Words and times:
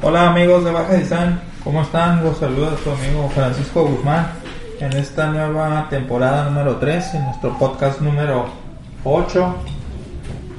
Hola 0.00 0.30
amigos 0.30 0.64
de 0.64 0.70
Baja 0.70 0.92
Design, 0.92 1.40
¿cómo 1.64 1.82
están? 1.82 2.22
Los 2.22 2.38
saluda 2.38 2.70
su 2.84 2.88
amigo 2.88 3.28
Francisco 3.30 3.84
Guzmán 3.84 4.28
en 4.78 4.92
esta 4.92 5.26
nueva 5.26 5.88
temporada 5.90 6.44
número 6.44 6.76
3, 6.76 7.14
en 7.14 7.24
nuestro 7.24 7.58
podcast 7.58 8.00
número 8.00 8.46
8. 9.02 9.54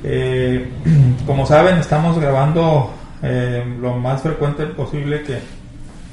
Eh, 0.04 0.70
como 1.26 1.46
saben, 1.46 1.78
estamos 1.78 2.20
grabando 2.20 2.92
eh, 3.24 3.64
lo 3.80 3.96
más 3.96 4.22
frecuente 4.24 4.66
posible 4.66 5.24
que, 5.24 5.40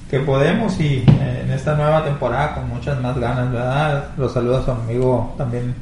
que 0.09 0.21
podemos 0.21 0.79
y 0.79 0.99
eh, 0.99 1.43
en 1.45 1.51
esta 1.51 1.75
nueva 1.75 2.05
temporada 2.05 2.55
con 2.55 2.69
muchas 2.69 3.01
más 3.01 3.19
ganas, 3.19 3.51
¿verdad? 3.51 4.11
Los 4.17 4.35
saluda 4.35 4.65
su 4.65 4.71
amigo 4.71 5.35
también. 5.37 5.75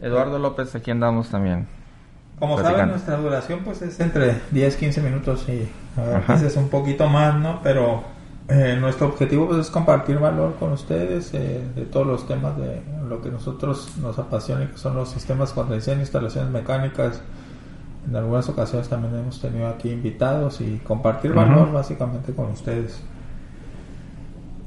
Eduardo 0.00 0.38
López, 0.38 0.74
aquí 0.74 0.92
andamos 0.92 1.28
también. 1.28 1.66
Como 2.38 2.58
saben, 2.58 2.88
nuestra 2.88 3.18
duración 3.18 3.60
pues 3.66 3.82
es 3.82 4.00
entre 4.00 4.40
10, 4.50 4.76
15 4.76 5.02
minutos 5.02 5.46
y 5.50 5.68
a 5.96 6.32
veces 6.32 6.56
un 6.56 6.68
poquito 6.68 7.08
más, 7.08 7.38
¿no? 7.38 7.60
Pero 7.62 8.02
eh, 8.48 8.76
nuestro 8.80 9.08
objetivo 9.08 9.48
pues, 9.48 9.60
es 9.60 9.70
compartir 9.70 10.18
valor 10.18 10.54
con 10.54 10.72
ustedes 10.72 11.34
eh, 11.34 11.64
de 11.74 11.84
todos 11.86 12.06
los 12.06 12.28
temas 12.28 12.56
de 12.56 12.80
lo 13.08 13.20
que 13.20 13.30
nosotros 13.30 13.96
nos 14.00 14.18
apasiona, 14.18 14.70
que 14.70 14.78
son 14.78 14.94
los 14.94 15.10
sistemas 15.10 15.52
contra 15.52 15.74
incendio, 15.74 16.02
instalaciones 16.02 16.50
mecánicas. 16.50 17.20
En 18.08 18.14
algunas 18.14 18.48
ocasiones 18.48 18.88
también 18.88 19.16
hemos 19.16 19.40
tenido 19.40 19.66
aquí 19.66 19.90
invitados 19.90 20.60
y 20.60 20.78
compartir 20.78 21.32
valor 21.32 21.72
básicamente 21.72 22.32
con 22.32 22.52
ustedes. 22.52 23.02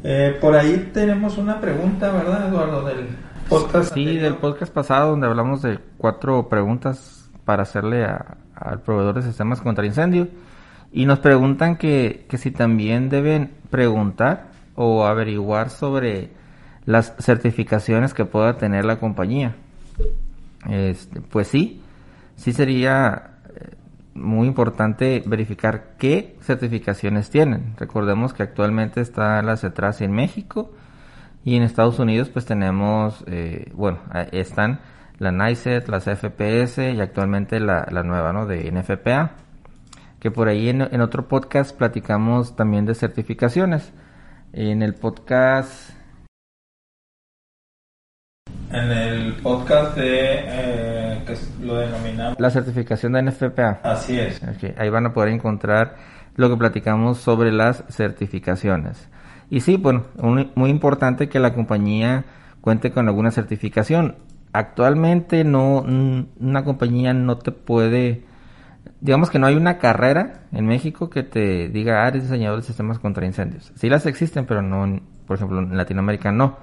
Eh, 0.04 0.38
por 0.42 0.56
ahí 0.56 0.92
tenemos 0.94 1.38
una 1.38 1.62
pregunta, 1.62 2.12
¿verdad, 2.12 2.50
Eduardo? 2.50 2.84
Del 2.84 3.08
podcast. 3.48 3.94
Sí, 3.94 4.18
del 4.18 4.36
podcast 4.36 4.74
pasado 4.74 5.12
donde 5.12 5.28
hablamos 5.28 5.62
de 5.62 5.80
cuatro 5.98 6.50
preguntas 6.50 7.30
para 7.46 7.64
hacerle 7.64 8.06
al 8.06 8.82
proveedor 8.82 9.16
de 9.16 9.22
sistemas 9.22 9.62
contra 9.62 9.86
incendio. 9.86 10.28
Y 10.92 11.06
nos 11.06 11.20
preguntan 11.20 11.78
que, 11.78 12.26
si 12.38 12.52
también 12.52 13.10
deben 13.10 13.52
preguntar 13.70 14.48
o 14.76 15.06
averiguar 15.06 15.70
sobre 15.70 16.32
las 16.86 17.16
certificaciones 17.20 18.14
que 18.14 18.26
pueda 18.26 18.58
tener 18.58 18.86
la 18.86 19.00
compañía. 19.00 19.56
Este, 20.68 21.22
pues 21.22 21.48
sí, 21.48 21.82
sí 22.36 22.54
sería 22.54 23.32
eh, 23.56 23.76
muy 24.16 24.48
importante 24.48 25.22
verificar 25.26 25.96
qué 25.98 26.38
certificaciones 26.42 27.30
tienen. 27.30 27.76
Recordemos 27.78 28.34
que 28.34 28.44
actualmente 28.44 29.02
está 29.02 29.42
la 29.44 29.58
CETRAS 29.58 30.02
en 30.02 30.12
México 30.12 30.72
y 31.44 31.56
en 31.56 31.64
Estados 31.64 32.00
Unidos 32.00 32.30
pues 32.30 32.46
tenemos, 32.46 33.24
eh, 33.28 33.72
bueno, 33.76 34.00
están 34.32 34.80
la 35.20 35.32
NICET, 35.32 35.88
las 35.90 36.06
FPS 36.06 36.94
y 36.94 37.02
actualmente 37.02 37.60
la, 37.60 37.86
nueva, 38.04 38.34
¿no? 38.34 38.46
De 38.46 38.72
NFPA. 38.72 39.32
Que 40.20 40.32
por 40.32 40.48
ahí 40.48 40.70
en, 40.70 41.02
otro 41.02 41.28
podcast 41.28 41.76
platicamos 41.76 42.56
también 42.56 42.86
de 42.86 42.96
certificaciones. 42.96 43.94
En 44.54 44.82
el 44.82 44.96
podcast... 44.96 45.92
En 48.72 48.92
el 48.92 49.34
podcast 49.36 49.96
de... 49.96 50.40
Eh, 50.46 51.24
que 51.26 51.38
lo 51.66 51.76
denominamos... 51.76 52.40
La 52.40 52.50
certificación 52.50 53.14
de 53.14 53.24
NFPA. 53.24 53.80
Así 53.84 54.20
es. 54.20 54.42
Ahí 54.78 54.90
van 54.90 55.06
a 55.06 55.14
poder 55.14 55.30
encontrar 55.30 55.96
lo 56.36 56.50
que 56.50 56.58
platicamos 56.58 57.20
sobre 57.20 57.52
las 57.52 57.84
certificaciones. 57.90 59.10
Y 59.50 59.62
sí, 59.62 59.78
bueno, 59.78 60.04
muy 60.22 60.70
importante 60.70 61.30
que 61.30 61.40
la 61.40 61.54
compañía 61.54 62.26
cuente 62.62 62.92
con 62.92 63.08
alguna 63.08 63.32
certificación 63.32 64.18
actualmente 64.54 65.44
no 65.44 65.82
una 66.40 66.64
compañía 66.64 67.14
no 67.14 67.38
te 67.38 67.52
puede 67.52 68.24
digamos 69.02 69.30
que 69.30 69.40
no 69.40 69.48
hay 69.48 69.56
una 69.56 69.78
carrera 69.78 70.42
en 70.52 70.66
México 70.66 71.10
que 71.10 71.24
te 71.24 71.70
diga 71.70 72.04
ah, 72.04 72.08
eres 72.10 72.24
diseñador 72.24 72.60
de 72.60 72.66
sistemas 72.66 73.00
contra 73.00 73.26
incendios 73.26 73.72
sí 73.76 73.90
las 73.90 74.06
existen 74.06 74.46
pero 74.46 74.62
no 74.62 75.00
por 75.26 75.38
ejemplo 75.38 75.60
en 75.60 75.78
Latinoamérica 75.78 76.32
no. 76.32 76.58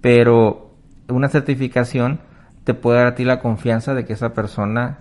Pero 0.00 0.74
una 1.08 1.28
certificación 1.28 2.20
te 2.62 2.72
puede 2.74 2.98
dar 2.98 3.08
a 3.08 3.14
ti 3.16 3.24
la 3.24 3.40
confianza 3.40 3.92
de 3.94 4.04
que 4.04 4.12
esa 4.12 4.32
persona 4.34 5.00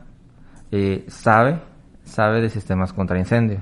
eh, 0.72 1.06
sabe 1.08 1.60
sabe 2.04 2.42
de 2.42 2.50
sistemas 2.50 2.94
contra 2.94 3.20
incendios 3.20 3.62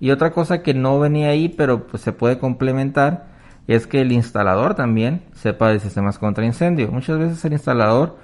y 0.00 0.10
otra 0.10 0.30
cosa 0.30 0.62
que 0.62 0.72
no 0.72 0.98
venía 0.98 1.28
ahí 1.28 1.50
pero 1.50 1.86
pues 1.86 2.02
se 2.02 2.12
puede 2.12 2.38
complementar 2.38 3.34
es 3.66 3.86
que 3.86 4.00
el 4.00 4.12
instalador 4.12 4.74
también 4.74 5.22
sepa 5.32 5.70
de 5.70 5.80
sistemas 5.80 6.18
contra 6.18 6.44
incendio. 6.44 6.90
Muchas 6.90 7.18
veces 7.18 7.44
el 7.44 7.54
instalador 7.54 8.18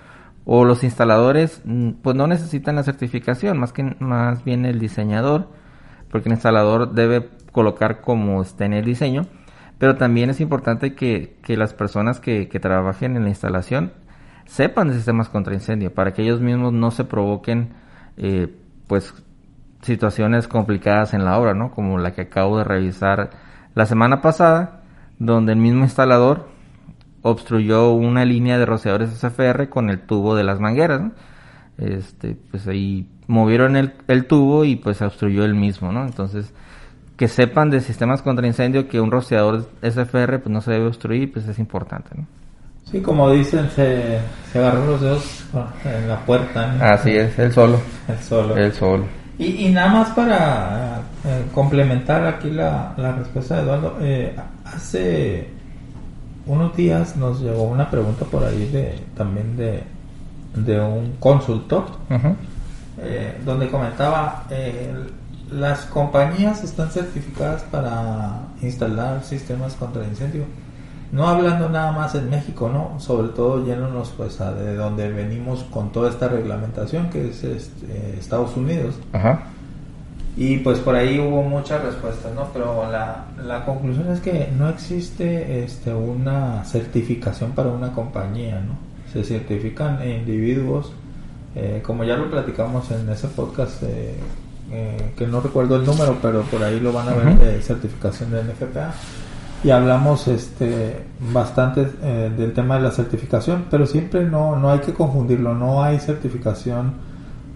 o 0.53 0.65
los 0.65 0.83
instaladores 0.83 1.63
mm, 1.65 1.91
pues 2.03 2.17
no 2.17 2.27
necesitan 2.27 2.75
la 2.75 2.83
certificación, 2.83 3.57
más 3.57 3.73
que 3.73 3.85
más 4.01 4.43
bien 4.43 4.67
el 4.67 4.81
diseñador, 4.81 5.47
porque 6.11 6.29
el 6.29 6.33
instalador 6.33 6.91
debe 6.91 7.29
colocar 7.53 8.01
como 8.01 8.43
está 8.43 8.65
en 8.65 8.73
el 8.73 8.85
diseño, 8.85 9.27
pero 9.79 9.95
también 9.95 10.29
es 10.29 10.41
importante 10.41 10.97
que, 10.97 11.37
las 11.47 11.73
personas 11.73 12.19
que, 12.19 12.47
trabajen 12.61 13.17
en 13.17 13.23
la 13.23 13.29
instalación 13.29 13.93
sepan 14.45 14.89
de 14.89 14.95
sistemas 14.95 15.29
contra 15.29 15.55
incendio, 15.55 15.95
para 15.95 16.15
que 16.15 16.23
ellos 16.23 16.41
mismos 16.41 16.73
no 16.73 16.91
se 16.91 17.05
provoquen 17.05 17.69
eh, 18.17 18.53
pues 18.89 19.15
situaciones 19.83 20.49
complicadas 20.49 21.15
en 21.15 21.25
la 21.25 21.39
obra, 21.39 21.55
¿no? 21.55 21.71
Como 21.71 21.97
la 21.99 22.13
que 22.13 22.23
acabo 22.23 22.59
de 22.59 22.65
revisar 22.65 23.31
la 23.77 23.87
semana 23.87 24.21
pasada, 24.21 24.81
donde 25.21 25.53
el 25.53 25.61
mismo 25.61 25.85
instalador 25.85 26.49
obstruyó 27.23 27.93
una 27.93 28.25
línea 28.25 28.59
de 28.59 28.67
rociadores 28.67 29.11
SFR 29.11 29.69
con 29.69 29.91
el 29.91 30.01
tubo 30.01 30.35
de 30.35 30.45
las 30.45 30.61
mangueras. 30.61 31.13
Este, 31.79 32.37
pues 32.51 32.67
ahí 32.67 33.07
movieron 33.27 33.77
el, 33.77 33.95
el, 34.09 34.27
tubo 34.27 34.65
y 34.65 34.77
pues 34.77 35.01
obstruyó 35.03 35.45
el 35.45 35.55
mismo, 35.55 35.93
¿no? 35.93 36.05
Entonces, 36.05 36.53
que 37.17 37.29
sepan 37.29 37.71
de 37.71 37.81
sistemas 37.81 38.23
contra 38.23 38.47
incendio 38.47 38.89
que 38.89 39.01
un 39.01 39.11
rociador 39.11 39.69
SFR 39.83 40.39
pues 40.39 40.53
no 40.53 40.61
se 40.61 40.73
debe 40.73 40.87
obstruir, 40.87 41.33
pues 41.33 41.47
es 41.47 41.59
importante, 41.59 42.11
¿no? 42.17 42.27
Sí, 42.91 43.01
como 43.01 43.31
dicen, 43.31 43.71
se, 43.71 44.19
se 44.51 44.59
agarró 44.59 44.85
los 44.85 45.01
dedos 45.01 45.45
en 45.85 46.09
la 46.09 46.19
puerta. 46.27 46.93
Así 46.93 47.11
es, 47.11 47.39
el 47.39 47.53
solo. 47.53 47.81
El 48.09 48.19
solo. 48.19 48.57
El 48.57 48.73
solo. 48.73 49.05
Y, 49.39 49.67
y 49.67 49.71
nada 49.71 49.93
más 49.93 50.11
para 50.11 51.03
eh, 51.25 51.45
complementar 51.55 52.27
aquí 52.27 52.51
la, 52.51 52.93
la 52.97 53.13
respuesta 53.13 53.57
de 53.57 53.63
Eduardo, 53.63 53.97
eh, 54.01 54.37
hace 54.65 55.49
unos 56.51 56.77
días 56.77 57.17
nos 57.17 57.41
llegó 57.41 57.63
una 57.63 57.91
pregunta 57.91 58.25
por 58.25 58.45
ahí 58.45 58.67
de 58.67 58.99
también 59.17 59.57
de, 59.57 59.85
de 60.55 60.81
un 60.81 61.13
consultor 61.21 61.85
eh, 62.99 63.41
donde 63.45 63.69
comentaba 63.69 64.47
las 65.51 65.87
compañías 65.87 66.63
están 66.65 66.91
certificadas 66.91 67.63
para 67.65 68.49
instalar 68.63 69.23
sistemas 69.23 69.75
contra 69.75 70.05
incendio 70.05 70.45
no 71.13 71.27
hablando 71.27 71.69
nada 71.69 71.93
más 71.93 72.15
en 72.15 72.31
México, 72.31 72.71
¿no? 72.73 73.01
Sobre 73.01 73.29
todo 73.29 73.65
yéndonos 73.65 74.11
pues 74.17 74.41
a 74.41 74.53
de 74.53 74.77
donde 74.77 75.11
venimos 75.11 75.65
con 75.65 75.91
toda 75.91 76.09
esta 76.09 76.29
reglamentación 76.29 77.11
que 77.11 77.31
es 77.31 77.43
este, 77.43 78.17
Estados 78.19 78.57
Unidos. 78.57 78.95
Ajá. 79.13 79.43
Y 80.37 80.59
pues 80.59 80.79
por 80.79 80.95
ahí 80.95 81.19
hubo 81.19 81.43
muchas 81.43 81.83
respuestas, 81.83 82.33
¿no? 82.35 82.49
Pero 82.53 82.91
la, 82.91 83.27
la 83.45 83.65
conclusión 83.65 84.11
es 84.11 84.21
que 84.21 84.49
no 84.57 84.69
existe 84.69 85.65
este, 85.65 85.93
una 85.93 86.65
certificación 86.65 87.53
para 87.53 87.71
una 87.71 87.93
compañía, 87.93 88.61
¿no? 88.61 88.79
Se 89.13 89.25
certifican 89.25 89.99
individuos, 90.09 90.93
eh, 91.57 91.83
como 91.85 92.05
ya 92.05 92.17
lo 92.17 92.31
platicamos 92.31 92.91
en 92.93 93.09
ese 93.09 93.27
podcast, 93.29 93.83
eh, 93.83 94.15
eh, 94.73 95.13
que 95.17 95.27
no 95.27 95.41
recuerdo 95.41 95.77
el 95.77 95.85
número, 95.85 96.17
pero 96.23 96.43
por 96.43 96.63
ahí 96.63 96.79
lo 96.79 96.93
van 96.93 97.09
a 97.09 97.15
ver 97.15 97.39
de 97.39 97.61
certificación 97.61 98.31
de 98.31 98.45
NFPA 98.45 98.95
y 99.63 99.71
hablamos 99.71 100.27
este 100.29 101.05
bastante 101.33 101.87
eh, 102.03 102.33
del 102.37 102.53
tema 102.55 102.77
de 102.77 102.83
la 102.83 102.91
certificación, 102.91 103.67
pero 103.71 103.87
siempre 103.87 104.25
no, 104.25 104.57
no 104.57 104.71
hay 104.71 104.79
que 104.81 104.95
confundirlo, 104.95 105.55
no 105.55 105.83
hay 105.83 105.99
certificación 105.99 106.95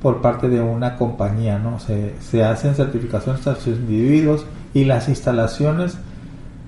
por 0.05 0.21
parte 0.21 0.51
de 0.51 0.61
una 0.61 0.97
compañía, 0.97 1.59
¿no? 1.59 1.81
Se, 1.81 2.13
se 2.21 2.45
hacen 2.45 2.75
certificaciones 2.75 3.47
a 3.47 3.55
sus 3.55 3.79
individuos 3.79 4.45
y 4.75 4.85
las 4.85 5.09
instalaciones 5.09 5.97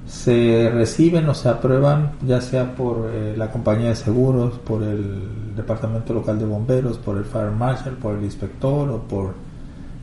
se 0.06 0.70
reciben 0.72 1.28
o 1.28 1.34
se 1.34 1.50
aprueban 1.50 2.12
ya 2.26 2.40
sea 2.40 2.74
por 2.74 3.10
eh, 3.12 3.34
la 3.36 3.50
compañía 3.50 3.90
de 3.90 3.94
seguros, 3.94 4.58
por 4.60 4.82
el 4.82 5.54
departamento 5.54 6.14
local 6.14 6.38
de 6.38 6.46
bomberos, 6.46 6.96
por 6.96 7.18
el 7.18 7.26
fire 7.26 7.50
marshal, 7.50 7.98
por 7.98 8.14
el 8.16 8.24
inspector 8.24 8.88
o 8.88 9.02
por 9.02 9.34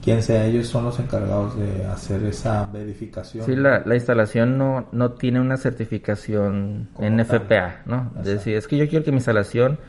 quien 0.04 0.22
sea, 0.22 0.46
ellos 0.46 0.68
son 0.68 0.86
los 0.86 1.00
encargados 1.00 1.58
de 1.58 1.86
hacer 1.86 2.24
esa 2.26 2.68
verificación. 2.72 3.48
Sí, 3.48 3.56
la, 3.56 3.82
la 3.84 3.96
instalación 3.96 4.60
no, 4.60 4.86
no 4.92 5.14
tiene 5.14 5.42
una 5.42 5.58
certificación 5.58 6.90
NFPA, 7.00 7.82
¿no? 7.88 8.12
Es 8.20 8.26
decir, 8.26 8.58
es 8.58 8.68
que 8.68 8.78
yo 8.78 8.88
quiero 8.88 9.04
que 9.04 9.10
mi 9.10 9.18
instalación 9.18 9.80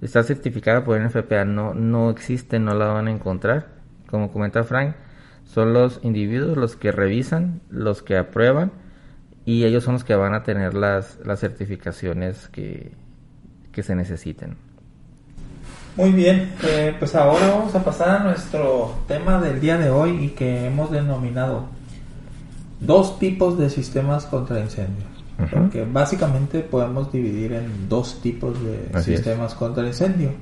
está 0.00 0.22
certificada 0.22 0.84
por 0.84 1.00
NFPA, 1.00 1.44
no, 1.44 1.74
no 1.74 2.10
existe, 2.10 2.58
no 2.58 2.74
la 2.74 2.86
van 2.86 3.08
a 3.08 3.10
encontrar. 3.10 3.68
Como 4.08 4.32
comenta 4.32 4.64
Frank, 4.64 4.96
son 5.44 5.72
los 5.72 6.00
individuos 6.02 6.56
los 6.56 6.76
que 6.76 6.92
revisan, 6.92 7.60
los 7.70 8.02
que 8.02 8.16
aprueban 8.16 8.72
y 9.44 9.64
ellos 9.64 9.84
son 9.84 9.94
los 9.94 10.04
que 10.04 10.14
van 10.14 10.34
a 10.34 10.42
tener 10.42 10.74
las, 10.74 11.18
las 11.24 11.40
certificaciones 11.40 12.48
que, 12.48 12.92
que 13.72 13.82
se 13.82 13.94
necesiten. 13.94 14.56
Muy 15.96 16.12
bien, 16.12 16.52
eh, 16.62 16.94
pues 16.98 17.14
ahora 17.14 17.48
vamos 17.48 17.74
a 17.74 17.84
pasar 17.84 18.20
a 18.20 18.24
nuestro 18.24 18.94
tema 19.08 19.40
del 19.40 19.60
día 19.60 19.76
de 19.76 19.90
hoy 19.90 20.24
y 20.24 20.28
que 20.28 20.66
hemos 20.66 20.90
denominado 20.90 21.66
dos 22.80 23.18
tipos 23.18 23.58
de 23.58 23.70
sistemas 23.70 24.24
contra 24.24 24.60
incendio. 24.60 25.09
Porque 25.50 25.84
básicamente 25.84 26.60
podemos 26.60 27.10
dividir 27.12 27.52
en 27.52 27.88
dos 27.88 28.20
tipos 28.20 28.56
de 28.62 29.02
sistemas 29.02 29.54
contra 29.54 29.86
incendio. 29.86 30.32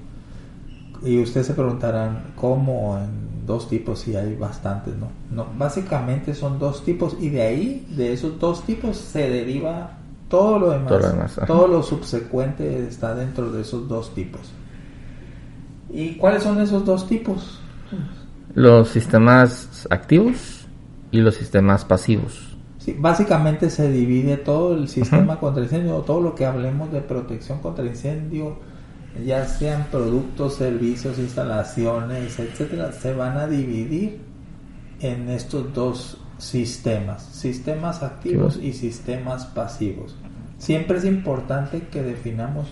Y 1.03 1.23
ustedes 1.23 1.47
se 1.47 1.55
preguntarán 1.55 2.33
cómo 2.35 2.99
en 2.99 3.47
dos 3.47 3.69
tipos 3.69 4.01
si 4.01 4.17
hay 4.17 4.35
bastantes, 4.37 4.95
¿no? 4.97 5.09
No, 5.31 5.47
básicamente 5.57 6.35
son 6.35 6.59
dos 6.59 6.85
tipos 6.85 7.17
y 7.21 7.31
de 7.31 7.43
ahí, 7.43 7.87
de 7.97 8.13
esos 8.13 8.39
dos 8.39 8.65
tipos, 8.65 8.97
se 8.97 9.29
deriva 9.29 9.99
todo 10.29 10.59
lo 10.59 10.71
demás. 10.71 11.41
Todo 11.47 11.67
lo, 11.67 11.83
subsecuente 11.83 12.87
está 12.87 13.15
dentro 13.15 13.51
de 13.51 13.63
esos 13.63 13.89
dos 13.89 14.15
tipos. 14.15 14.53
¿Y 15.91 16.17
cuáles 16.17 16.43
son 16.43 16.61
esos 16.61 16.85
dos 16.85 17.09
tipos? 17.09 17.61
Los 18.55 18.89
sistemas 18.89 19.89
activos 19.91 20.67
y 21.11 21.21
los 21.21 21.35
sistemas 21.35 21.85
pasivos. 21.85 22.58
Sí, 22.89 22.97
básicamente 22.99 23.69
se 23.69 23.91
divide 23.91 24.39
todo 24.39 24.75
el 24.75 24.89
sistema 24.89 25.39
contra 25.39 25.63
incendio, 25.63 25.97
todo 25.97 26.23
lo 26.23 26.35
que 26.35 26.47
hablemos 26.47 26.91
de 26.91 27.03
protección 27.03 27.59
contra 27.59 27.85
incendio, 27.85 28.57
ya 29.27 29.45
sean 29.45 29.89
productos, 29.91 30.55
servicios, 30.55 31.19
instalaciones, 31.19 32.39
etcétera, 32.39 32.93
se 32.93 33.13
van 33.13 33.37
a 33.37 33.47
dividir 33.47 34.21
en 35.01 35.29
estos 35.29 35.75
dos 35.75 36.19
sistemas, 36.39 37.25
sistemas 37.25 38.03
activos 38.03 38.59
y 38.63 38.73
sistemas 38.73 39.45
pasivos. 39.45 40.17
Siempre 40.57 40.97
es 40.97 41.05
importante 41.05 41.89
que 41.91 42.03
definamos 42.03 42.69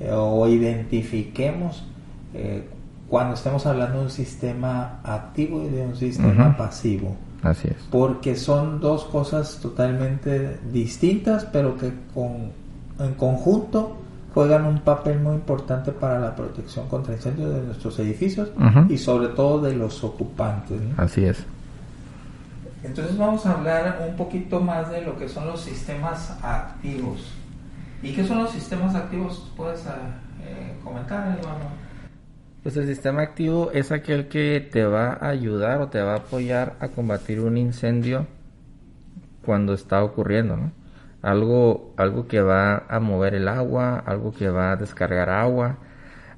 eh, 0.00 0.10
o 0.10 0.48
identifiquemos 0.48 1.84
eh, 2.32 2.66
cuando 3.10 3.34
estemos 3.34 3.66
hablando 3.66 3.98
de 3.98 4.04
un 4.04 4.10
sistema 4.10 5.00
activo 5.04 5.62
y 5.62 5.68
de 5.68 5.82
un 5.82 5.96
sistema 5.96 6.56
pasivo. 6.56 7.14
Así 7.44 7.68
es. 7.68 7.76
Porque 7.90 8.36
son 8.36 8.80
dos 8.80 9.04
cosas 9.04 9.58
totalmente 9.60 10.58
distintas, 10.72 11.44
pero 11.44 11.76
que 11.76 11.92
con, 12.14 12.50
en 12.98 13.14
conjunto 13.14 13.98
juegan 14.32 14.64
un 14.64 14.80
papel 14.80 15.20
muy 15.20 15.34
importante 15.34 15.92
para 15.92 16.18
la 16.18 16.34
protección 16.34 16.88
contra 16.88 17.14
incendios 17.14 17.54
de 17.54 17.60
nuestros 17.62 17.98
edificios 17.98 18.48
y 18.88 18.96
sobre 18.98 19.28
todo 19.28 19.60
de 19.60 19.74
los 19.74 20.02
ocupantes. 20.02 20.80
Así 20.96 21.24
es. 21.24 21.44
Entonces 22.82 23.16
vamos 23.16 23.44
a 23.46 23.52
hablar 23.52 24.04
un 24.08 24.16
poquito 24.16 24.60
más 24.60 24.90
de 24.90 25.02
lo 25.02 25.16
que 25.16 25.28
son 25.28 25.46
los 25.46 25.60
sistemas 25.60 26.36
activos. 26.42 27.30
¿Y 28.02 28.12
qué 28.12 28.26
son 28.26 28.38
los 28.38 28.50
sistemas 28.50 28.94
activos? 28.94 29.50
¿Puedes 29.56 29.80
eh, 29.86 30.74
comentar, 30.82 31.28
hermano? 31.38 31.83
Pues 32.64 32.78
el 32.78 32.86
sistema 32.86 33.20
activo 33.20 33.70
es 33.72 33.92
aquel 33.92 34.26
que 34.28 34.66
te 34.72 34.84
va 34.84 35.12
a 35.12 35.28
ayudar 35.28 35.82
o 35.82 35.88
te 35.88 36.00
va 36.00 36.14
a 36.14 36.16
apoyar 36.16 36.76
a 36.80 36.88
combatir 36.88 37.40
un 37.40 37.58
incendio 37.58 38.26
cuando 39.44 39.74
está 39.74 40.02
ocurriendo, 40.02 40.56
¿no? 40.56 40.72
algo, 41.20 41.92
algo 41.98 42.26
que 42.26 42.40
va 42.40 42.84
a 42.88 43.00
mover 43.00 43.34
el 43.34 43.48
agua, 43.48 43.98
algo 43.98 44.32
que 44.32 44.48
va 44.48 44.72
a 44.72 44.76
descargar 44.76 45.28
agua, 45.28 45.76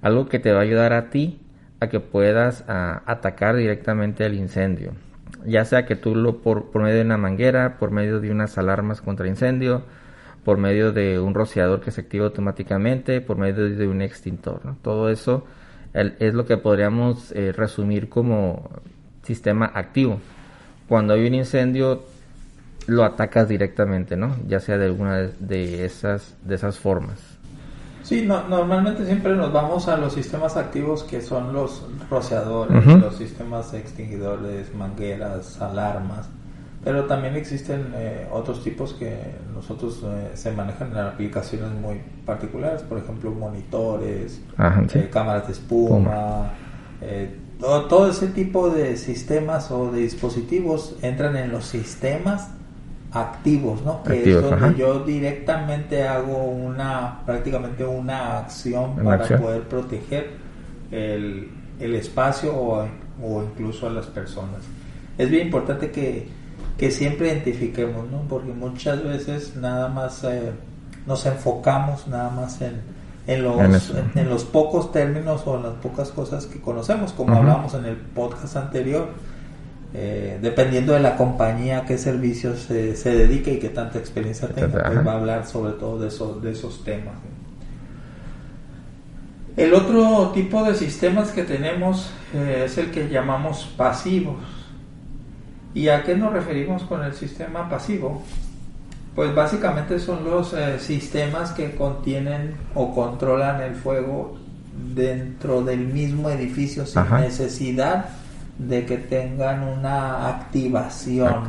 algo 0.03 0.29
que 0.29 0.41
te 0.41 0.51
va 0.51 0.59
a 0.59 0.63
ayudar 0.63 0.93
a 0.93 1.11
ti 1.11 1.41
a 1.79 1.89
que 1.89 2.01
puedas 2.01 2.65
atacar 2.67 3.55
directamente 3.55 4.27
el 4.27 4.35
incendio. 4.35 4.95
Ya 5.45 5.65
sea 5.65 5.87
que 5.87 5.95
tú 5.95 6.17
lo 6.17 6.39
por, 6.39 6.73
por, 6.73 6.83
medio 6.83 6.97
de 6.97 7.03
una 7.05 7.19
manguera, 7.19 7.79
por 7.79 7.93
medio 7.93 8.19
de 8.19 8.33
unas 8.33 8.59
alarmas 8.59 9.01
contra 9.01 9.29
incendio, 9.29 9.85
por 10.45 10.59
medio 10.59 10.91
de 10.91 11.21
un 11.21 11.35
rociador 11.35 11.81
que 11.81 11.93
se 11.93 12.01
activa 12.01 12.25
automáticamente, 12.25 13.21
por 13.21 13.39
medio 13.39 13.69
de 13.69 13.87
un 13.87 14.03
extintor. 14.03 14.75
Todo 14.83 15.09
eso 15.09 15.47
es 15.97 16.35
lo 16.35 16.47
que 16.47 16.57
podríamos 16.57 17.33
eh, 17.33 17.53
resumir 17.53 18.09
como 18.09 18.69
sistema 19.23 19.71
activo. 19.75 20.21
Cuando 20.89 21.15
hay 21.15 21.27
un 21.27 21.35
incendio, 21.35 22.03
lo 22.87 23.05
atacas 23.05 23.49
directamente, 23.49 24.17
¿no? 24.17 24.37
Ya 24.47 24.61
sea 24.61 24.79
de 24.79 24.87
alguna 24.87 25.17
de 25.17 25.85
esas, 25.85 26.35
de 26.45 26.55
esas 26.55 26.79
formas. 26.79 27.19
Sí, 28.03 28.25
no, 28.25 28.47
normalmente 28.47 29.05
siempre 29.05 29.35
nos 29.35 29.53
vamos 29.53 29.89
a 29.89 29.97
los 29.97 30.13
sistemas 30.13 30.57
activos 30.57 31.03
que 31.03 31.21
son 31.21 31.53
los 31.53 31.85
rociadores, 32.09 32.87
los 32.87 33.17
sistemas 33.17 33.75
extinguidores, 33.75 34.73
mangueras, 34.75 35.61
alarmas, 35.61 36.29
pero 36.87 37.07
también 37.07 37.35
existen 37.35 37.93
eh, 37.97 38.29
otros 38.31 38.63
tipos 38.63 38.95
que 38.95 39.19
nosotros 39.53 40.05
eh, 40.05 40.31
se 40.35 40.53
manejan 40.53 40.93
en 40.93 40.99
aplicaciones 40.99 41.73
muy 41.73 42.01
particulares, 42.25 42.83
por 42.83 42.99
ejemplo 42.99 43.33
monitores, 43.33 44.41
eh, 44.57 45.09
cámaras 45.13 45.49
de 45.49 45.55
espuma, 45.55 46.53
todo, 47.59 47.87
todo, 47.87 48.09
ese 48.09 48.29
tipo 48.29 48.71
de 48.71 48.97
sistemas 48.97 49.73
o 49.73 49.91
de 49.91 50.03
dispositivos 50.03 50.95
entran 51.03 51.37
en 51.37 51.51
los 51.51 51.65
sistemas 51.65 52.51
activos, 53.11 53.83
¿no? 53.83 54.05
Que 54.05 54.23
es 54.23 54.41
donde 54.41 54.79
yo 54.79 55.01
directamente 55.01 56.07
hago 56.07 56.45
una, 56.45 57.23
prácticamente 57.27 57.85
una 57.85 58.39
acción 58.39 58.95
para 58.95 59.27
poder 59.27 59.63
proteger 59.63 60.31
el, 60.93 61.51
el 61.81 61.97
espacio 61.97 62.55
o, 62.55 62.87
o, 63.25 63.43
incluso 63.43 63.89
a 63.89 63.91
las 63.91 64.07
personas. 64.07 64.61
Es 65.19 65.29
bien 65.29 65.47
importante 65.47 65.91
que, 65.91 66.46
que 66.79 66.91
siempre 66.91 67.29
identifiquemos, 67.29 68.11
¿no? 68.11 68.23
Porque 68.29 68.53
muchas 68.53 69.03
veces 69.03 69.57
nada 69.57 69.89
más 69.89 70.25
eh, 70.25 70.53
nos 71.07 71.25
enfocamos 71.27 72.07
nada 72.09 72.31
más 72.31 72.61
en, 72.61 72.81
en 73.27 73.43
los, 73.43 73.93
en, 74.15 74.29
los 74.29 74.45
pocos 74.45 74.93
términos 74.93 75.47
o 75.47 75.57
en 75.57 75.63
las 75.63 75.75
pocas 75.75 76.11
cosas 76.11 76.47
que 76.47 76.61
conocemos, 76.61 77.13
como 77.13 77.35
hablábamos 77.35 77.75
en 77.75 77.87
el 77.87 77.97
podcast 77.97 78.57
anterior 78.57 79.09
eh, 79.99 80.39
dependiendo 80.43 80.93
de 80.93 81.01
la 81.01 81.17
compañía, 81.17 81.85
qué 81.87 81.97
servicios 81.97 82.61
se, 82.61 82.97
se 82.97 83.17
dedique 83.17 83.55
y 83.55 83.59
qué 83.59 83.71
tanta 83.71 83.99
experiencia 83.99 84.47
tenga, 84.49 84.83
pues 84.83 85.07
va 85.07 85.13
a 85.13 85.17
hablar 85.17 85.47
sobre 85.47 85.73
todo 85.73 85.99
de, 85.99 86.09
esos, 86.09 86.43
de 86.43 86.53
esos 86.53 86.85
temas. 86.85 87.15
El 89.57 89.73
otro 89.73 90.33
tipo 90.35 90.63
de 90.65 90.75
sistemas 90.75 91.31
que 91.31 91.45
tenemos 91.45 92.11
eh, 92.35 92.65
es 92.67 92.77
el 92.77 92.91
que 92.91 93.09
llamamos 93.09 93.73
pasivos. 93.77 94.37
¿Y 95.77 95.91
a 95.91 96.03
qué 96.03 96.17
nos 96.17 96.33
referimos 96.33 96.85
con 96.85 97.05
el 97.05 97.13
sistema 97.13 97.69
pasivo? 97.69 98.23
Pues 99.15 99.35
básicamente 99.35 99.99
son 99.99 100.25
los 100.25 100.55
eh, 100.55 100.79
sistemas 100.79 101.53
que 101.53 101.75
contienen 101.75 102.55
o 102.75 102.95
controlan 102.95 103.61
el 103.61 103.75
fuego 103.75 104.39
dentro 104.95 105.63
del 105.63 105.81
mismo 105.81 106.31
edificio 106.31 106.87
sin 106.87 107.03
necesidad 107.21 108.07
de 108.59 108.87
que 108.87 108.97
tengan 108.97 109.65
una 109.65 110.29
activación, 110.29 111.45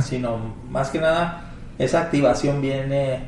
sino 0.00 0.38
más 0.70 0.88
que 0.88 1.00
nada 1.00 1.52
esa 1.78 2.00
activación 2.00 2.62
viene 2.62 3.20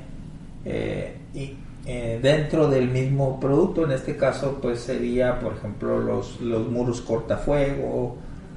eh, 0.64 1.18
y, 1.34 1.54
eh, 1.84 2.18
dentro 2.22 2.66
del 2.70 2.88
mismo 2.88 3.38
producto, 3.38 3.84
en 3.84 3.92
este 3.92 4.16
caso 4.16 4.58
pues 4.62 4.80
sería 4.80 5.38
por 5.38 5.52
ejemplo 5.52 5.98
los, 5.98 6.40
los 6.40 6.66
muros 6.66 7.02
cortafuego, 7.02 8.16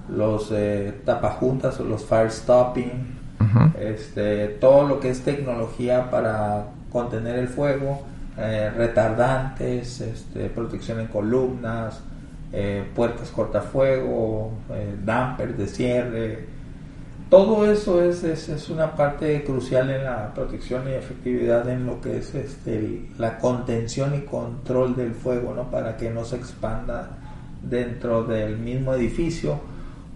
los 0.09 0.51
eh, 0.51 1.01
tapajuntas 1.05 1.79
o 1.79 1.83
los 1.83 2.05
fire 2.05 2.31
stopping, 2.31 3.21
este, 3.79 4.47
todo 4.47 4.87
lo 4.87 4.99
que 4.99 5.09
es 5.09 5.21
tecnología 5.21 6.09
para 6.09 6.67
contener 6.91 7.37
el 7.37 7.47
fuego, 7.47 8.01
retardantes, 8.35 10.01
este, 10.01 10.49
protección 10.49 10.99
en 10.99 11.07
columnas, 11.07 12.01
eh, 12.55 12.87
puertas 12.93 13.31
cortafuego, 13.31 14.51
eh, 14.69 14.95
dampers 15.03 15.57
de 15.57 15.65
cierre. 15.65 16.45
Todo 17.27 17.65
eso 17.65 18.03
es, 18.03 18.23
es, 18.23 18.69
una 18.69 18.95
parte 18.95 19.43
crucial 19.43 19.89
en 19.89 20.03
la 20.03 20.31
protección 20.35 20.87
y 20.87 20.91
efectividad 20.91 21.67
en 21.67 21.87
lo 21.87 21.99
que 21.99 22.17
es 22.17 22.35
este, 22.35 23.09
la 23.17 23.39
contención 23.39 24.13
y 24.13 24.19
control 24.19 24.95
del 24.95 25.15
fuego, 25.15 25.55
¿no? 25.55 25.71
para 25.71 25.97
que 25.97 26.11
no 26.11 26.25
se 26.25 26.35
expanda 26.35 27.17
dentro 27.63 28.23
del 28.23 28.59
mismo 28.59 28.93
edificio 28.93 29.59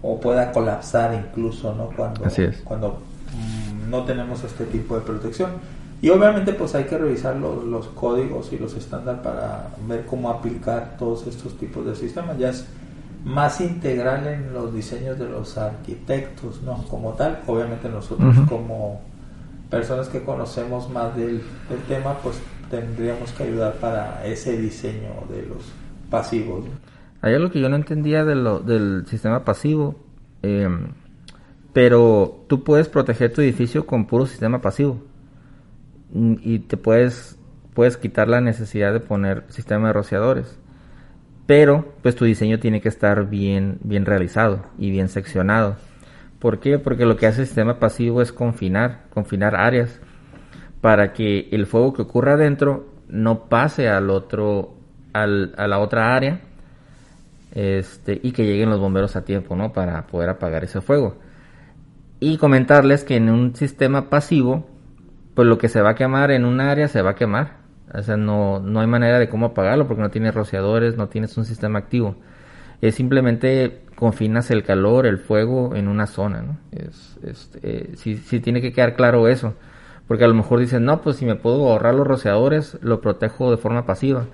o 0.02 0.20
pueda 0.20 0.52
colapsar 0.52 1.14
incluso 1.14 1.74
¿no? 1.74 1.90
cuando, 1.96 2.24
cuando 2.64 2.98
mm, 3.34 3.90
no 3.90 4.04
tenemos 4.04 4.44
este 4.44 4.64
tipo 4.66 4.94
de 4.94 5.00
protección. 5.02 5.50
Y 6.00 6.10
obviamente 6.10 6.52
pues 6.52 6.74
hay 6.76 6.84
que 6.84 6.96
revisar 6.96 7.36
los, 7.36 7.64
los 7.64 7.88
códigos 7.88 8.52
y 8.52 8.58
los 8.58 8.74
estándares 8.74 9.20
para 9.20 9.68
ver 9.88 10.06
cómo 10.06 10.30
aplicar 10.30 10.96
todos 10.96 11.26
estos 11.26 11.58
tipos 11.58 11.84
de 11.84 11.96
sistemas. 11.96 12.38
Ya 12.38 12.50
es 12.50 12.66
más 13.24 13.60
integral 13.60 14.26
en 14.26 14.52
los 14.52 14.72
diseños 14.72 15.18
de 15.18 15.28
los 15.28 15.58
arquitectos, 15.58 16.62
¿no? 16.62 16.84
Como 16.84 17.12
tal, 17.14 17.40
obviamente 17.46 17.88
nosotros 17.88 18.36
como 18.48 19.00
personas 19.70 20.08
que 20.08 20.22
conocemos 20.22 20.88
más 20.90 21.14
del, 21.16 21.42
tema, 21.88 22.14
pues 22.22 22.36
tendríamos 22.70 23.32
que 23.32 23.44
ayudar 23.44 23.74
para 23.74 24.24
ese 24.24 24.56
diseño 24.56 25.10
de 25.28 25.42
los 25.46 25.62
pasivos. 26.10 26.64
Hay 27.20 27.34
algo 27.34 27.50
que 27.50 27.60
yo 27.60 27.68
no 27.68 27.76
entendía 27.76 28.24
de 28.24 28.34
del 28.64 29.06
sistema 29.06 29.44
pasivo, 29.44 29.96
em, 30.42 30.92
pero 31.72 32.44
tú 32.48 32.62
puedes 32.62 32.88
proteger 32.88 33.32
tu 33.32 33.40
edificio 33.40 33.86
con 33.86 34.06
puro 34.06 34.26
sistema 34.26 34.60
pasivo 34.60 35.02
y 36.12 36.60
te 36.60 36.76
puedes, 36.76 37.38
puedes 37.74 37.96
quitar 37.96 38.28
la 38.28 38.40
necesidad 38.40 38.92
de 38.92 39.00
poner 39.00 39.44
sistema 39.48 39.88
de 39.88 39.94
rociadores. 39.94 40.58
Pero 41.46 41.94
pues 42.02 42.14
tu 42.14 42.24
diseño 42.24 42.58
tiene 42.60 42.80
que 42.80 42.88
estar 42.88 43.28
bien, 43.28 43.78
bien 43.82 44.04
realizado 44.06 44.66
y 44.78 44.90
bien 44.90 45.08
seccionado. 45.08 45.76
¿Por 46.38 46.60
qué? 46.60 46.78
Porque 46.78 47.04
lo 47.04 47.16
que 47.16 47.26
hace 47.26 47.40
el 47.42 47.46
sistema 47.46 47.78
pasivo 47.78 48.22
es 48.22 48.32
confinar, 48.32 49.06
confinar 49.10 49.56
áreas 49.56 50.00
para 50.80 51.12
que 51.12 51.48
el 51.50 51.66
fuego 51.66 51.94
que 51.94 52.02
ocurra 52.02 52.34
adentro 52.34 52.92
no 53.08 53.48
pase 53.48 53.88
al 53.88 54.10
otro, 54.10 54.76
al, 55.12 55.54
a 55.56 55.66
la 55.66 55.78
otra 55.80 56.14
área 56.14 56.42
este, 57.52 58.20
y 58.22 58.32
que 58.32 58.44
lleguen 58.44 58.70
los 58.70 58.80
bomberos 58.80 59.16
a 59.16 59.24
tiempo, 59.24 59.56
¿no? 59.56 59.72
Para 59.72 60.06
poder 60.06 60.28
apagar 60.30 60.64
ese 60.64 60.80
fuego. 60.80 61.16
Y 62.20 62.36
comentarles 62.38 63.04
que 63.04 63.16
en 63.16 63.30
un 63.30 63.54
sistema 63.54 64.10
pasivo, 64.10 64.66
pues 65.34 65.46
lo 65.46 65.58
que 65.58 65.68
se 65.68 65.80
va 65.82 65.90
a 65.90 65.94
quemar 65.94 66.30
en 66.30 66.44
un 66.44 66.60
área 66.60 66.88
se 66.88 67.02
va 67.02 67.10
a 67.10 67.14
quemar. 67.14 67.58
O 67.94 68.02
sea, 68.02 68.16
no, 68.16 68.60
no 68.60 68.80
hay 68.80 68.86
manera 68.86 69.18
de 69.18 69.28
cómo 69.28 69.46
apagarlo 69.46 69.86
porque 69.86 70.02
no 70.02 70.10
tienes 70.10 70.34
rociadores, 70.34 70.96
no 70.96 71.08
tienes 71.08 71.36
un 71.38 71.44
sistema 71.44 71.78
activo. 71.78 72.16
Es 72.80 72.96
simplemente 72.96 73.82
confinas 73.94 74.50
el 74.50 74.62
calor, 74.62 75.06
el 75.06 75.18
fuego 75.18 75.74
en 75.74 75.88
una 75.88 76.06
zona, 76.06 76.42
¿no? 76.42 76.58
Es, 76.70 77.18
eh, 77.62 77.92
sí, 77.96 78.40
tiene 78.40 78.60
que 78.60 78.72
quedar 78.72 78.94
claro 78.94 79.28
eso. 79.28 79.54
Porque 80.06 80.24
a 80.24 80.28
lo 80.28 80.34
mejor 80.34 80.60
dicen, 80.60 80.84
no, 80.84 81.02
pues 81.02 81.16
si 81.16 81.26
me 81.26 81.34
puedo 81.34 81.68
ahorrar 81.68 81.94
los 81.94 82.06
rociadores, 82.06 82.78
lo 82.82 83.00
protejo 83.00 83.50
de 83.50 83.58
forma 83.58 83.86
pasiva. 83.86 84.26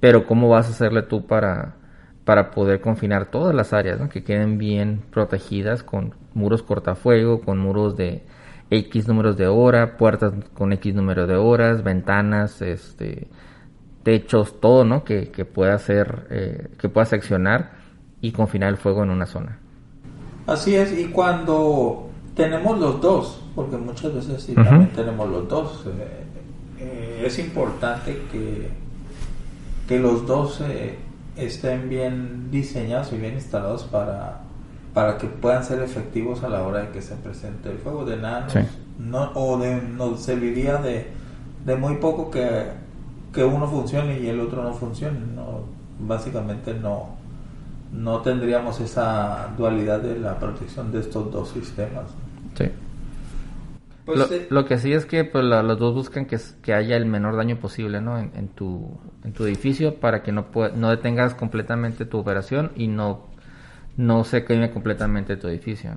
Pero 0.00 0.26
¿cómo 0.26 0.48
vas 0.48 0.66
a 0.66 0.70
hacerle 0.70 1.02
tú 1.02 1.26
para, 1.26 1.76
para 2.24 2.50
poder 2.50 2.80
confinar 2.80 3.30
todas 3.30 3.54
las 3.54 3.72
áreas, 3.72 3.98
¿no? 3.98 4.08
que 4.08 4.22
queden 4.22 4.58
bien 4.58 5.02
protegidas 5.10 5.82
con 5.82 6.14
muros 6.34 6.62
cortafuego, 6.62 7.40
con 7.40 7.58
muros 7.58 7.96
de 7.96 8.22
X 8.70 9.08
números 9.08 9.36
de 9.36 9.48
hora, 9.48 9.96
puertas 9.96 10.32
con 10.54 10.72
X 10.72 10.94
número 10.94 11.26
de 11.26 11.34
horas, 11.34 11.82
ventanas, 11.82 12.62
este, 12.62 13.26
techos, 14.04 14.60
todo, 14.60 14.84
¿no? 14.84 15.02
Que, 15.02 15.26
pueda 15.44 15.76
ser, 15.78 16.26
eh, 16.30 16.68
que 16.78 16.88
pueda 16.88 17.04
seccionar 17.04 17.72
y 18.20 18.30
confinar 18.32 18.68
el 18.68 18.76
fuego 18.76 19.02
en 19.02 19.10
una 19.10 19.26
zona. 19.26 19.58
Así 20.46 20.76
es, 20.76 20.96
y 20.96 21.06
cuando 21.06 22.10
tenemos 22.36 22.78
los 22.78 23.00
dos, 23.00 23.42
porque 23.54 23.76
muchas 23.76 24.14
veces 24.14 24.42
sí 24.42 24.54
también 24.54 24.90
tenemos 24.94 25.28
los 25.28 25.48
dos, 25.48 25.86
eh, 25.86 26.24
eh, 26.78 27.22
es 27.26 27.38
importante 27.40 28.22
que, 28.30 28.70
que 29.88 29.98
los 29.98 30.26
dos 30.26 30.62
estén 31.44 31.88
bien 31.88 32.50
diseñados 32.50 33.12
y 33.12 33.16
bien 33.16 33.34
instalados 33.34 33.84
para, 33.84 34.40
para 34.94 35.18
que 35.18 35.26
puedan 35.26 35.64
ser 35.64 35.82
efectivos 35.82 36.42
a 36.42 36.48
la 36.48 36.62
hora 36.62 36.80
de 36.80 36.88
que 36.90 37.02
se 37.02 37.14
presente 37.16 37.70
el 37.70 37.78
fuego. 37.78 38.04
De 38.04 38.16
nada, 38.16 38.46
no, 38.98 39.30
o 39.34 39.58
de, 39.58 39.80
nos 39.80 40.20
serviría 40.20 40.76
de, 40.76 41.08
de 41.64 41.76
muy 41.76 41.96
poco 41.96 42.30
que, 42.30 42.66
que 43.32 43.44
uno 43.44 43.66
funcione 43.66 44.20
y 44.20 44.28
el 44.28 44.40
otro 44.40 44.62
no 44.62 44.74
funcione. 44.74 45.18
No, 45.34 45.62
básicamente 45.98 46.74
no, 46.74 47.10
no 47.92 48.20
tendríamos 48.20 48.80
esa 48.80 49.48
dualidad 49.56 50.00
de 50.00 50.18
la 50.18 50.38
protección 50.38 50.92
de 50.92 51.00
estos 51.00 51.32
dos 51.32 51.50
sistemas. 51.50 52.04
Sí. 52.56 52.64
Pues 54.04 54.50
lo, 54.50 54.64
que 54.64 54.78
sí 54.78 54.92
es 54.92 55.04
que 55.06 55.24
pues, 55.24 55.44
los 55.44 55.78
dos 55.78 55.94
buscan 55.94 56.26
que, 56.26 56.38
que, 56.62 56.74
haya 56.74 56.96
el 56.96 57.06
menor 57.06 57.36
daño 57.36 57.60
posible 57.60 58.00
¿no? 58.00 58.18
en, 58.18 58.48
tu, 58.48 58.98
en 59.24 59.32
tu 59.32 59.44
edificio 59.44 59.96
para 60.00 60.22
que 60.22 60.32
no, 60.32 60.46
no 60.74 60.90
detengas 60.90 61.34
completamente 61.34 62.06
tu 62.06 62.18
operación 62.18 62.72
y 62.74 62.88
no, 62.88 63.26
no 63.96 64.24
se 64.24 64.44
queme 64.44 64.70
completamente 64.70 65.36
tu 65.36 65.48
edificio. 65.48 65.92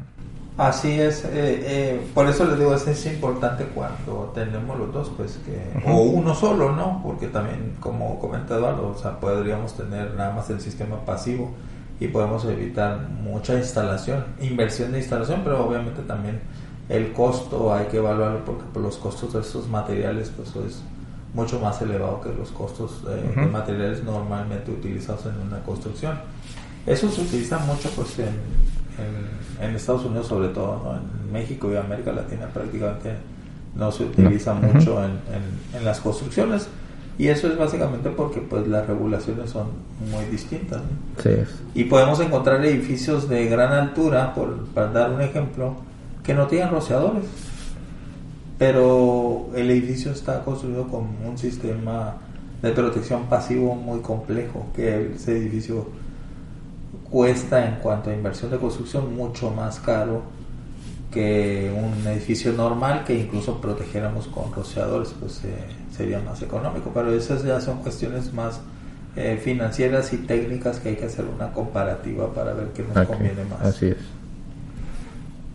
Así 0.57 1.01
es, 1.01 1.25
eh, 1.25 1.29
eh, 1.33 2.07
por 2.13 2.27
eso 2.27 2.45
les 2.45 2.59
digo, 2.59 2.75
es, 2.75 3.05
importante 3.07 3.63
cuando 3.73 4.31
tenemos 4.35 4.77
los 4.77 4.93
dos, 4.93 5.11
pues 5.17 5.39
que, 5.43 5.89
o 5.89 6.01
uno 6.01 6.35
solo, 6.35 6.71
¿no? 6.75 7.01
Porque 7.03 7.27
también, 7.27 7.75
como 7.79 8.19
comenta 8.19 8.55
Eduardo, 8.55 8.89
o 8.89 8.95
sea, 8.95 9.19
podríamos 9.19 9.75
tener 9.75 10.13
nada 10.13 10.31
más 10.35 10.51
el 10.51 10.61
sistema 10.61 11.03
pasivo 11.03 11.55
y 11.99 12.07
podemos 12.07 12.45
evitar 12.45 13.09
mucha 13.09 13.55
instalación, 13.55 14.25
inversión 14.41 14.91
de 14.91 14.99
instalación, 14.99 15.41
pero 15.43 15.65
obviamente 15.65 16.03
también 16.03 16.41
el 16.89 17.13
costo 17.13 17.73
hay 17.73 17.85
que 17.87 17.97
evaluarlo 17.97 18.43
porque 18.45 18.63
pues, 18.73 18.83
los 18.83 18.97
costos 18.97 19.33
de 19.33 19.41
esos 19.41 19.67
materiales 19.69 20.31
pues 20.35 20.49
es 20.65 20.81
mucho 21.33 21.59
más 21.59 21.81
elevado 21.81 22.21
que 22.21 22.29
los 22.33 22.49
costos 22.51 23.03
de, 23.05 23.45
materiales 23.47 24.03
normalmente 24.03 24.71
utilizados 24.71 25.25
en 25.25 25.47
una 25.47 25.59
construcción. 25.63 26.19
Eso 26.85 27.09
se 27.09 27.21
utiliza 27.21 27.57
mucho 27.59 27.89
pues 27.95 28.19
en, 28.19 28.35
en, 29.61 29.75
Estados 29.75 30.05
Unidos 30.05 30.27
sobre 30.27 30.49
todo, 30.49 30.95
en 30.95 31.31
México 31.31 31.71
y 31.71 31.77
América 31.77 32.11
Latina 32.11 32.47
prácticamente 32.53 33.15
no 33.75 33.91
se 33.91 34.03
utiliza 34.03 34.53
mucho 34.53 35.03
en, 35.03 35.19
en, 35.73 35.85
las 35.85 35.99
construcciones. 36.01 36.67
Y 37.17 37.27
eso 37.27 37.47
es 37.47 37.57
básicamente 37.57 38.09
porque 38.09 38.41
pues 38.41 38.67
las 38.67 38.87
regulaciones 38.87 39.51
son 39.51 39.67
muy 40.11 40.25
distintas. 40.25 40.81
Y 41.73 41.83
podemos 41.85 42.19
encontrar 42.19 42.63
edificios 42.65 43.29
de 43.29 43.45
gran 43.45 43.71
altura, 43.71 44.33
por, 44.33 44.65
para 44.67 44.87
dar 44.87 45.11
un 45.11 45.21
ejemplo, 45.21 45.75
que 46.23 46.33
no 46.33 46.47
tienen 46.47 46.69
rociadores. 46.69 47.25
Pero 48.57 49.49
el 49.55 49.69
edificio 49.69 50.11
está 50.11 50.43
construido 50.43 50.87
con 50.87 51.07
un 51.25 51.37
sistema 51.37 52.17
de 52.61 52.71
protección 52.71 53.25
pasivo 53.25 53.75
muy 53.75 53.99
complejo, 53.99 54.67
que 54.73 55.11
ese 55.15 55.37
edificio 55.37 55.87
cuesta 57.09 57.65
en 57.67 57.75
cuanto 57.75 58.09
a 58.09 58.13
inversión 58.13 58.51
de 58.51 58.57
construcción 58.57 59.15
mucho 59.15 59.51
más 59.51 59.79
caro 59.79 60.21
que 61.11 61.71
un 61.75 62.07
edificio 62.07 62.53
normal 62.53 63.03
que 63.03 63.13
incluso 63.19 63.61
protegiéramos 63.61 64.27
con 64.27 64.51
rociadores, 64.51 65.13
pues 65.19 65.43
eh, 65.43 65.53
sería 65.95 66.19
más 66.19 66.41
económico. 66.41 66.89
Pero 66.93 67.13
esas 67.13 67.43
ya 67.43 67.61
son 67.61 67.79
cuestiones 67.79 68.33
más 68.33 68.61
eh, 69.15 69.39
financieras 69.43 70.11
y 70.13 70.17
técnicas 70.17 70.79
que 70.79 70.89
hay 70.89 70.95
que 70.95 71.05
hacer 71.05 71.25
una 71.25 71.51
comparativa 71.51 72.33
para 72.33 72.53
ver 72.53 72.69
qué 72.69 72.83
nos 72.83 73.05
conviene 73.05 73.43
más. 73.45 73.61
Así 73.61 73.87
es. 73.87 73.97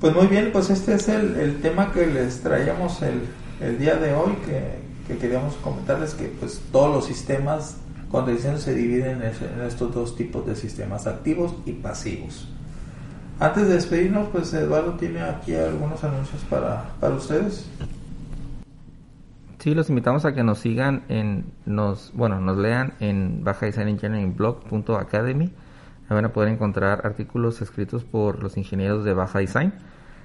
Pues 0.00 0.14
muy 0.14 0.28
bien, 0.28 0.50
pues 0.52 0.70
este 0.70 0.94
es 0.94 1.08
el, 1.08 1.34
el 1.36 1.60
tema 1.60 1.92
que 1.92 2.06
les 2.06 2.40
traíamos 2.40 3.02
el, 3.02 3.22
el 3.60 3.78
día 3.78 3.96
de 3.96 4.14
hoy, 4.14 4.32
que, 4.46 4.78
que, 5.08 5.18
queríamos 5.18 5.56
comentarles 5.56 6.14
que 6.14 6.26
pues 6.28 6.62
todos 6.70 6.94
los 6.94 7.04
sistemas 7.06 7.78
con 8.08 8.38
se 8.38 8.74
dividen 8.74 9.22
en, 9.22 9.60
estos 9.66 9.92
dos 9.92 10.16
tipos 10.16 10.46
de 10.46 10.54
sistemas, 10.54 11.06
activos 11.06 11.54
y 11.66 11.72
pasivos. 11.72 12.48
Antes 13.40 13.68
de 13.68 13.74
despedirnos, 13.74 14.28
pues 14.28 14.52
Eduardo 14.54 14.92
tiene 14.94 15.20
aquí 15.20 15.54
algunos 15.54 16.02
anuncios 16.04 16.42
para, 16.48 16.90
para 17.00 17.14
ustedes. 17.14 17.68
Sí, 19.58 19.74
los 19.74 19.90
invitamos 19.90 20.24
a 20.24 20.32
que 20.32 20.44
nos 20.44 20.60
sigan 20.60 21.02
en, 21.08 21.46
nos, 21.66 22.12
bueno, 22.14 22.40
nos 22.40 22.56
lean 22.56 22.94
en 23.00 23.42
Baja 23.42 23.66
Design 23.66 23.88
Engineering 23.88 24.36
Blog.academy 24.36 25.50
van 26.14 26.24
a 26.24 26.32
poder 26.32 26.50
encontrar 26.50 27.02
artículos 27.04 27.60
escritos 27.60 28.04
por 28.04 28.42
los 28.42 28.56
ingenieros 28.56 29.04
de 29.04 29.14
Baja 29.14 29.38
Design 29.38 29.72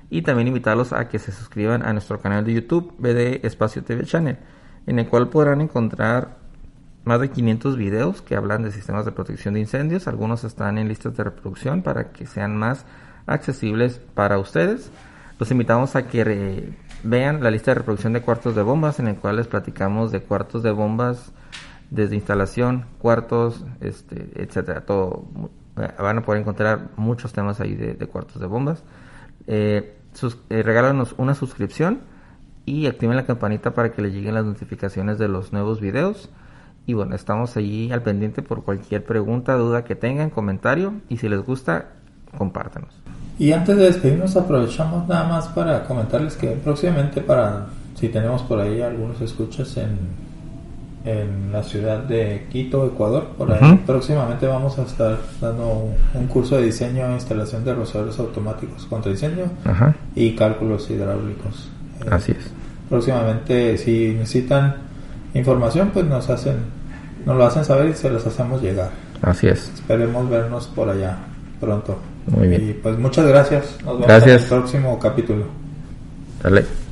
y 0.10 0.22
también 0.22 0.48
invitarlos 0.48 0.94
a 0.94 1.08
que 1.10 1.20
se 1.20 1.32
suscriban 1.32 1.86
a 1.86 1.92
nuestro 1.94 2.20
canal 2.20 2.46
de 2.46 2.54
YouTube 2.54 2.94
BD 2.98 3.46
Espacio 3.46 3.84
TV 3.84 4.06
Channel, 4.06 4.38
en 4.86 5.00
el 5.00 5.08
cual 5.08 5.30
podrán 5.30 5.62
encontrar 5.62 6.38
más 7.04 7.20
de 7.20 7.30
500 7.30 7.78
videos 7.78 8.22
que 8.22 8.36
hablan 8.36 8.64
de 8.64 8.72
sistemas 8.72 9.06
de 9.06 9.12
protección 9.12 9.56
de 9.56 9.60
incendios. 9.62 10.08
Algunos 10.08 10.44
están 10.44 10.78
en 10.78 10.88
listas 10.88 11.18
de 11.18 11.24
reproducción 11.24 11.82
para 11.82 12.12
que 12.12 12.26
sean 12.26 12.56
más 12.56 12.86
accesibles 13.26 14.00
para 14.14 14.38
ustedes. 14.38 14.90
Los 15.40 15.52
invitamos 15.52 15.96
a 15.96 16.08
que 16.08 16.74
vean 17.04 17.44
la 17.44 17.52
lista 17.52 17.72
de 17.72 17.76
reproducción 17.76 18.14
de 18.14 18.22
cuartos 18.22 18.56
de 18.56 18.62
bombas, 18.62 19.00
en 19.00 19.08
el 19.08 19.16
cual 19.16 19.38
les 19.38 19.48
platicamos 19.48 20.12
de 20.12 20.22
cuartos 20.22 20.64
de 20.64 20.72
bombas 20.72 21.34
desde 21.94 22.16
instalación, 22.16 22.86
cuartos, 22.98 23.64
este, 23.80 24.30
etcétera, 24.36 24.82
todo 24.82 25.26
eh, 25.78 25.90
van 26.00 26.18
a 26.18 26.22
poder 26.24 26.42
encontrar 26.42 26.90
muchos 26.98 27.34
temas 27.34 27.60
ahí 27.60 27.76
de, 27.76 27.96
cuartos 28.08 28.42
de 28.42 28.48
bombas. 28.48 28.84
Eh, 29.46 29.96
eh, 30.50 30.64
regálanos 30.64 31.14
una 31.18 31.36
suscripción 31.36 32.02
y 32.66 32.88
activen 32.88 33.16
la 33.16 33.26
campanita 33.26 33.74
para 33.74 33.92
que 33.92 34.02
les 34.02 34.14
lleguen 34.14 34.34
las 34.34 34.46
notificaciones 34.46 35.20
de 35.20 35.28
los 35.28 35.54
nuevos 35.54 35.80
videos. 35.82 36.30
Y 36.86 36.94
bueno, 36.94 37.16
estamos 37.16 37.56
ahí 37.58 37.92
al 37.92 38.02
pendiente 38.02 38.42
por 38.42 38.64
cualquier 38.64 39.06
pregunta, 39.06 39.54
duda 39.56 39.84
que 39.84 39.96
tengan, 39.96 40.32
comentario. 40.32 40.94
Y 41.10 41.18
si 41.18 41.30
les 41.30 41.42
gusta, 41.42 41.92
compártanos. 42.38 42.94
Y 43.38 43.52
antes 43.52 43.78
de 43.78 43.86
despedirnos, 43.86 44.36
aprovechamos 44.36 45.08
nada 45.08 45.28
más 45.28 45.48
para 45.50 45.84
comentarles 45.86 46.36
que 46.36 46.48
próximamente, 46.52 47.22
para 47.22 47.68
si 47.96 48.10
tenemos 48.10 48.42
por 48.44 48.60
ahí 48.60 48.82
algunos 48.82 49.22
escuchas 49.22 49.78
en 49.78 50.23
en 51.06 51.52
la 51.52 51.64
ciudad 51.64 52.00
de 52.00 52.48
Quito, 52.52 52.86
Ecuador. 52.86 53.28
Por 53.38 53.52
ahí 53.52 53.82
próximamente 53.86 54.48
vamos 54.48 54.78
a 54.80 54.84
estar 54.84 55.18
dando 55.42 55.90
un, 56.14 56.28
curso 56.28 56.58
de 56.58 56.64
diseño 56.64 57.08
e 57.10 57.14
instalación 57.14 57.66
de 57.66 57.74
rociadores 57.74 58.18
automáticos 58.20 58.86
contra 58.86 59.12
diseño 59.12 59.52
y 60.16 60.36
cálculos 60.36 60.90
hidráulicos. 60.90 61.70
Eh, 62.02 62.10
Así 62.10 62.32
es. 62.32 62.52
Próximamente, 62.90 63.78
si 63.78 64.16
necesitan 64.18 64.76
información, 65.34 65.92
pues 65.94 66.06
nos 66.06 66.30
hacen, 66.30 66.58
nos 67.26 67.36
lo 67.36 67.46
hacen 67.46 67.66
saber 67.66 67.90
y 67.90 67.94
se 67.94 68.10
los 68.10 68.26
hacemos 68.26 68.62
llegar. 68.62 68.92
Así 69.22 69.48
es. 69.48 69.72
Esperemos 69.74 70.30
vernos 70.30 70.68
por 70.68 70.90
allá 70.90 71.18
pronto. 71.60 71.98
Muy 72.28 72.48
bien. 72.48 72.70
Y 72.70 72.74
pues 72.74 72.98
muchas 72.98 73.26
gracias. 73.28 73.78
Nos 73.84 74.00
vemos 74.00 74.24
en 74.24 74.30
el 74.30 74.42
próximo 74.42 75.00
capítulo. 75.00 75.46
Dale. 76.42 76.83